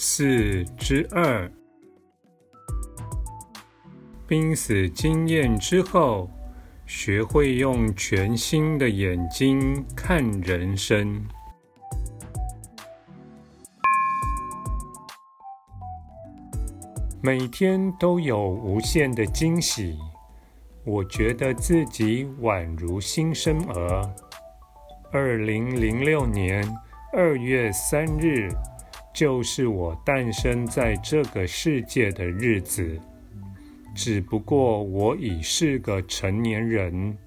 [0.00, 1.50] 四之二，
[4.28, 6.30] 濒死经验之后，
[6.86, 11.20] 学会用全新的眼睛看人生。
[17.20, 19.98] 每天都有无限的惊喜，
[20.84, 24.14] 我觉得自己宛如新生儿。
[25.10, 26.64] 二零零六年
[27.12, 28.48] 二月三日。
[29.18, 33.00] 就是我诞生在这个世界的日子，
[33.92, 37.18] 只不过我已是个成年人。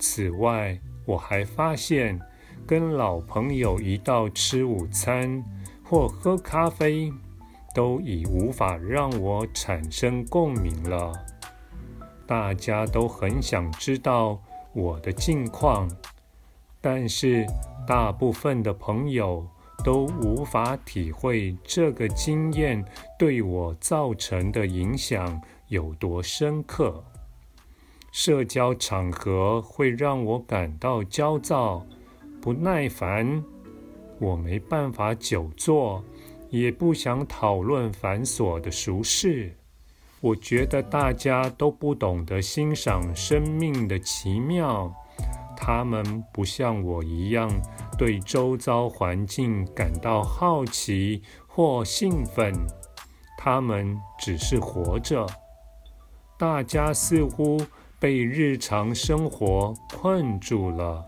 [0.00, 2.18] 此外，我还发现，
[2.66, 5.40] 跟老朋友一道吃午餐
[5.84, 7.12] 或喝咖啡，
[7.72, 11.12] 都已无法让我产生共鸣了。
[12.26, 14.42] 大家都很想知道
[14.72, 15.88] 我的近况，
[16.80, 17.46] 但是
[17.86, 19.46] 大部分的朋友，
[19.82, 22.84] 都无法体会这个经验
[23.18, 27.02] 对我造成的影响有多深刻。
[28.12, 31.86] 社交场合会让我感到焦躁、
[32.40, 33.42] 不耐烦。
[34.18, 36.04] 我没办法久坐，
[36.50, 39.56] 也不想讨论繁琐的俗事。
[40.20, 44.92] 我觉得大家都不懂得欣赏生命的奇妙。
[45.60, 47.50] 他们不像我一样
[47.98, 52.52] 对周遭环境感到好奇或兴奋，
[53.36, 55.26] 他们只是活着。
[56.38, 57.60] 大家似乎
[57.98, 61.04] 被日常生活困住了，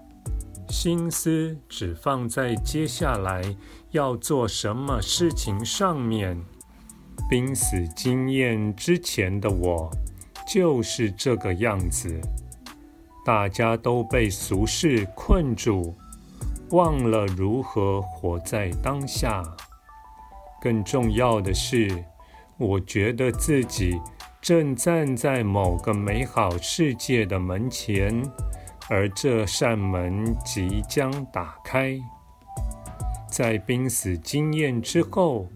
[0.68, 3.42] 心思只放在接下来
[3.92, 6.38] 要做什么事情上面。
[7.30, 9.90] 濒死经验之前的我
[10.46, 12.20] 就是这个样子。
[13.24, 15.94] 大家都被俗事困住，
[16.70, 19.42] 忘了如何活在当下。
[20.60, 22.04] 更重要的是，
[22.56, 24.00] 我觉得自己
[24.40, 28.22] 正站在某个美好世界的门前，
[28.88, 31.96] 而这扇门即将打开。
[33.28, 35.46] 在濒死经验之后，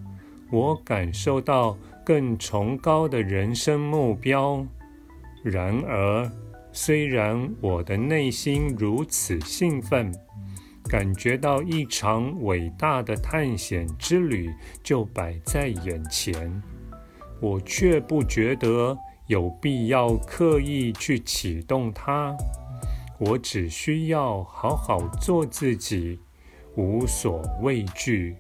[0.50, 4.64] 我感受到更崇高的人生目标。
[5.42, 6.30] 然而，
[6.78, 10.12] 虽然我的内心如此兴奋，
[10.84, 16.62] 感觉到一场伟大的探险之旅就摆在眼前，
[17.40, 18.94] 我却不觉得
[19.26, 22.36] 有必要刻意去启动它。
[23.18, 26.20] 我只需要好好做自己，
[26.76, 28.36] 无所畏惧。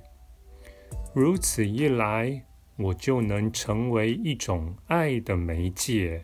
[1.14, 2.42] 如此一来，
[2.76, 6.22] 我就能成为一种爱的媒介。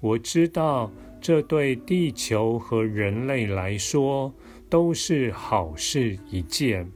[0.00, 0.90] 我知道。
[1.20, 4.32] 这对地球和人类来说
[4.68, 6.90] 都是好事一件，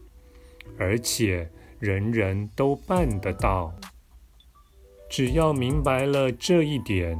[0.78, 1.48] 而且
[1.78, 3.72] 人人都办得到。
[5.10, 7.16] 只要明白了这一点，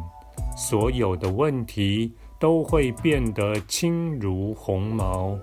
[0.57, 5.39] 所有的问题都会变得轻如鸿毛。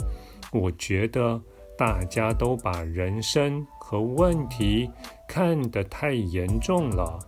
[0.52, 1.42] 我觉得
[1.78, 4.90] 大家都把人生和问题
[5.28, 7.20] 看得太严重了。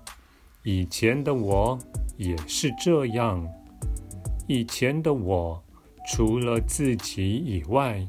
[0.64, 1.78] 以前的我
[2.18, 3.48] 也是这样。
[4.48, 5.64] 以前的我，
[6.08, 8.06] 除了自己以外，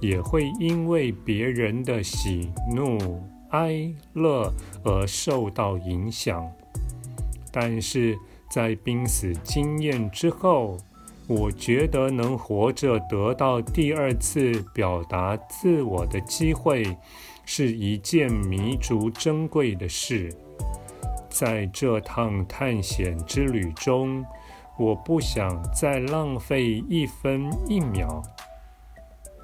[0.00, 4.52] 也会因为别人的喜怒哀乐
[4.84, 6.48] 而受到影响。
[7.50, 8.16] 但是
[8.50, 10.78] 在濒死经验之后，
[11.26, 16.96] 我觉得能活着得到第二次表达自我的机会，
[17.44, 20.32] 是一件弥足珍贵的事。
[21.28, 24.24] 在这趟探险之旅中，
[24.82, 28.20] 我不想再浪费一分一秒，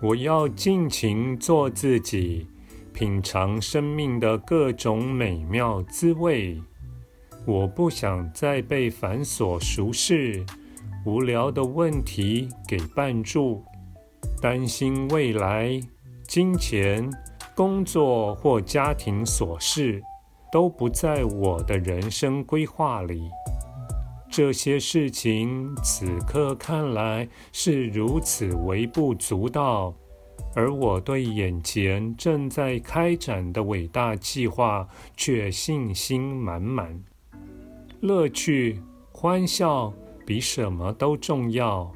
[0.02, 2.48] 我要尽情做自己，
[2.92, 6.60] 品尝生命的各种美妙滋味。
[7.46, 10.44] 我不想再被繁琐俗事、
[11.06, 13.62] 无聊的问题给绊住，
[14.42, 15.80] 担心未来、
[16.26, 17.08] 金钱、
[17.54, 20.02] 工作或家庭琐事
[20.50, 23.30] 都不在我的人生规划里。
[24.30, 29.92] 这些事情此刻看来是如此微不足道，
[30.54, 34.86] 而我对眼前正在开展的伟大计划
[35.16, 37.02] 却信心满满。
[38.00, 38.80] 乐趣、
[39.10, 39.92] 欢笑
[40.24, 41.90] 比什么都重要。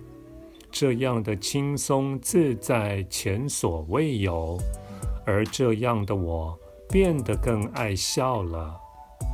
[0.70, 4.58] 这样的轻松自在前所未有，
[5.26, 6.58] 而这样的我
[6.88, 8.75] 变得更爱笑了。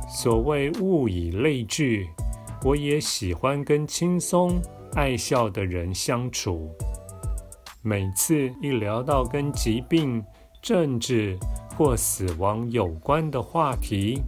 [0.09, 2.09] 所谓物以类聚，
[2.63, 4.61] 我也喜欢跟轻松
[4.93, 6.69] 爱笑的人相处。
[7.81, 10.21] 每次一聊到跟疾病、
[10.61, 11.37] 政治
[11.77, 14.21] 或死亡有关的话题，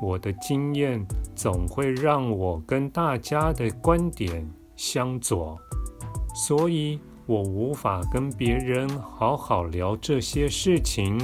[0.00, 1.04] 我的经验
[1.34, 5.58] 总会让我跟大家的观点相左。
[6.36, 11.18] 所以我无法跟别人好好聊这些事情。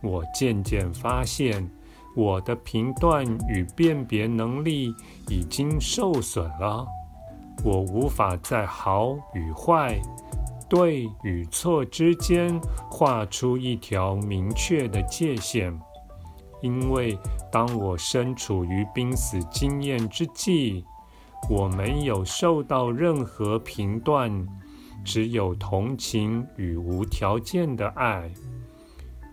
[0.00, 1.68] 我渐渐发现，
[2.16, 4.92] 我的评断与辨别能力
[5.28, 6.86] 已经受损了。
[7.64, 10.00] 我无法在好与坏、
[10.68, 12.60] 对与错之间
[12.90, 15.76] 画出一条明确的界限，
[16.62, 17.18] 因为
[17.50, 20.84] 当我身处于濒死经验之际。
[21.48, 24.44] 我没有受到任何评断，
[25.04, 28.28] 只有同情与无条件的爱。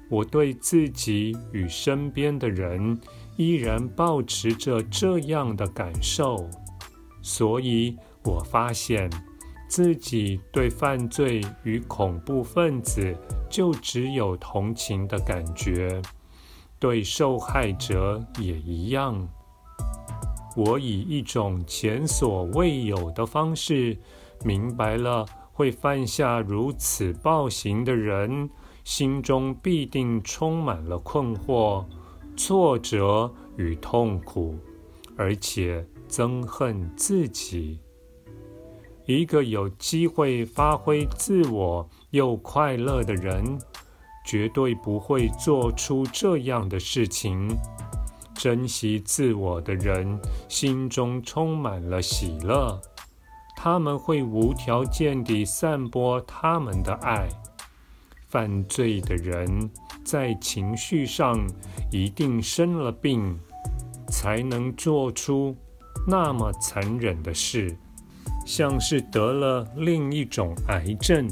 [0.09, 2.99] 我对自己与身边的人
[3.37, 6.49] 依然保持着这样的感受，
[7.21, 9.09] 所以我发现
[9.67, 13.15] 自己对犯罪与恐怖分子
[13.49, 16.01] 就只有同情的感觉，
[16.79, 19.27] 对受害者也一样。
[20.55, 23.97] 我以一种前所未有的方式，
[24.45, 28.49] 明白了会犯下如此暴行的人，
[28.85, 31.83] 心中必定充满了困惑、
[32.37, 34.57] 挫折与痛苦，
[35.17, 37.79] 而且憎恨自己。
[39.07, 43.59] 一个有机会发挥自我又快乐的人，
[44.23, 47.49] 绝对不会做出这样的事情。
[48.35, 52.79] 珍惜自我的人心中充满了喜乐，
[53.57, 57.27] 他们会无条件地散播他们的爱。
[58.35, 59.47] 犯罪的人
[60.03, 61.39] 在情绪上
[61.89, 63.39] 一定生了病，
[64.09, 65.55] 才能做出
[66.05, 67.73] 那么残忍的事，
[68.45, 71.25] 像是得了另一种癌症。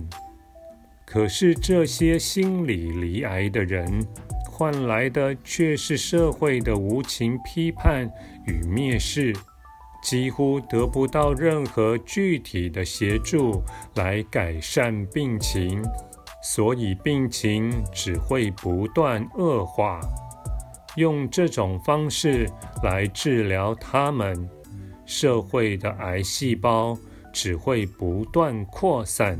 [1.05, 4.07] 可是这些心理离癌的人，
[4.49, 8.09] 换来的却是社会的无情批判
[8.47, 9.35] 与蔑视，
[10.01, 13.61] 几乎得不到任何具体的协助
[13.95, 15.83] 来改善病情，
[16.43, 20.01] 所以病情只会不断恶化。
[20.97, 22.47] 用这种方式
[22.83, 24.47] 来治疗他们，
[25.05, 26.95] 社会的癌细胞
[27.31, 29.39] 只会不断扩散。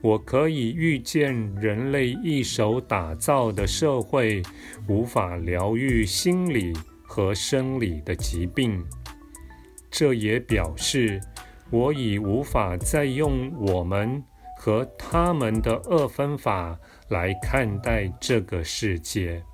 [0.00, 4.42] 我可以预见，人类一手打造的社会
[4.86, 6.72] 无法疗愈心理
[7.02, 8.82] 和生理的疾病。
[9.90, 11.20] 这也表示，
[11.70, 14.22] 我已无法再用我们
[14.64, 19.44] 和他们的二分法来看待这个世界。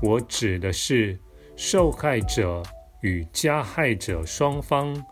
[0.00, 1.18] 我指的是
[1.56, 2.62] 受害者
[3.00, 5.04] 与加害者双方，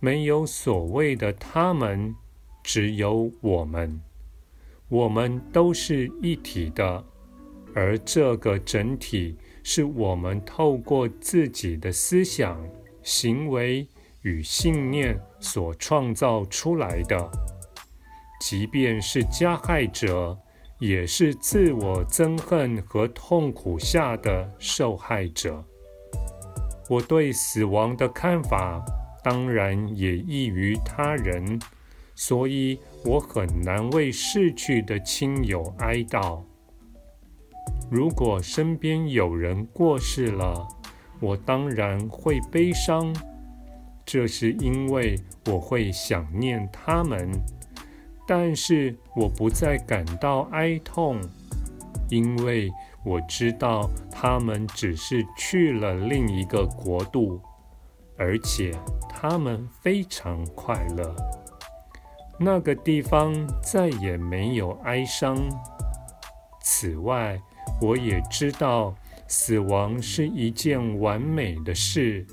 [0.00, 2.14] 没有所谓的他们。
[2.62, 4.00] 只有我们，
[4.88, 7.04] 我们都是一体的，
[7.74, 12.58] 而这个整体是我们透过自己的思想、
[13.02, 13.86] 行为
[14.22, 17.30] 与信念所创造出来的。
[18.44, 20.36] 即便是加害者，
[20.80, 25.64] 也是自我憎恨和痛苦下的受害者。
[26.90, 28.84] 我对死亡的看法，
[29.22, 31.60] 当然也异于他人。
[32.16, 36.42] 所以我很难为逝去的亲友哀悼。
[37.88, 40.66] 如果身边有人过世了，
[41.20, 43.14] 我当然会悲伤，
[44.04, 47.30] 这是因为我会想念他们。
[48.34, 51.20] 但是我不再感到哀痛，
[52.08, 52.72] 因为
[53.04, 57.38] 我知道他们只是去了另一个国度，
[58.16, 58.74] 而且
[59.06, 61.14] 他们非常快乐。
[62.38, 65.36] 那个地方再也没有哀伤。
[66.62, 67.38] 此外，
[67.82, 68.94] 我也知道
[69.28, 72.26] 死亡是一件完美的事，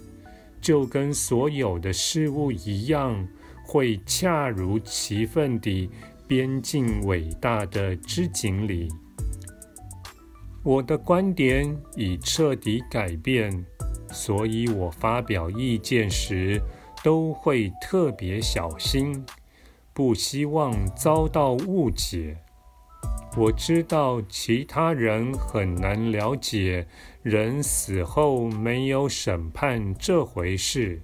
[0.61, 3.27] 就跟所有的事物一样，
[3.71, 5.87] 会恰如其分地
[6.25, 8.89] 编进伟大的织锦里。
[10.63, 13.63] 我的观点已彻底改变，
[14.11, 16.59] 所以我发表意见时
[17.03, 19.23] 都会特别小心。
[19.93, 22.37] 不希望遭到误解。
[23.37, 26.87] 我知道其他人很难了解
[27.21, 31.03] 人死后没有审判这回事，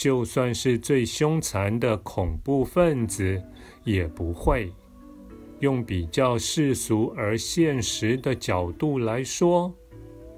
[0.00, 3.38] 就算是最凶残的恐怖分子
[3.84, 4.72] 也不会。
[5.58, 9.70] 用比较世俗而现实的角度来说，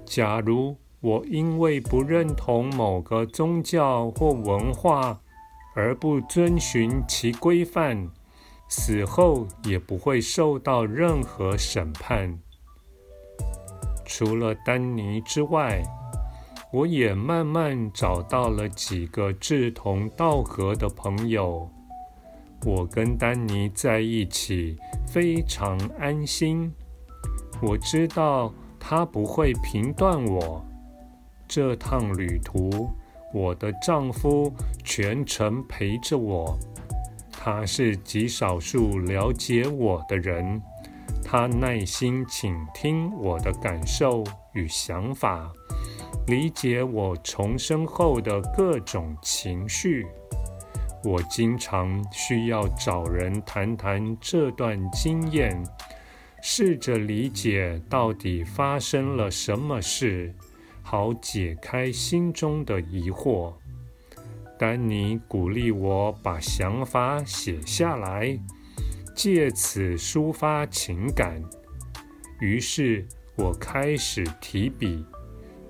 [0.05, 5.17] 假如我因为不认同某个宗教或文化
[5.73, 8.09] 而不遵循其规范，
[8.67, 12.37] 死后也不会受到任何审判。
[14.03, 15.81] 除了丹尼之外，
[16.73, 21.69] 我也慢慢找到了几个志同道合的朋友。
[22.65, 24.75] 我跟丹尼在一起
[25.05, 26.73] 非常安心。
[27.61, 30.65] 我知道他不会评断我。
[31.47, 32.89] 这趟旅途，
[33.31, 34.51] 我的丈夫
[34.83, 36.57] 全程陪着我。
[37.31, 40.59] 他是极少数了解我的人，
[41.23, 45.53] 他耐心倾听我的感受与想法，
[46.27, 50.05] 理解我重生后的各种情绪。
[51.03, 55.61] 我经常需要找人谈谈这段经验，
[56.41, 60.33] 试着理解到底发生了什么事，
[60.81, 63.53] 好解开心中的疑惑。
[64.57, 68.39] 丹尼鼓励我把想法写下来，
[69.13, 71.43] 借此抒发情感。
[72.39, 75.05] 于是我开始提笔，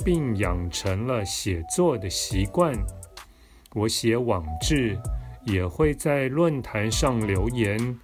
[0.03, 2.73] 并养成了写作的习惯。
[3.73, 4.97] 我写网志，
[5.45, 7.99] 也会在论坛上留言。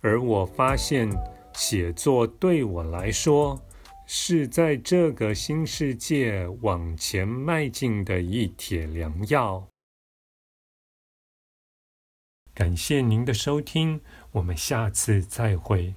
[0.00, 1.10] 而我发现，
[1.54, 3.60] 写作对我来说，
[4.06, 9.66] 是在这个新世界往前迈进的一帖良药。
[12.54, 14.00] 感谢您的收听，
[14.32, 15.94] 我们下次再会。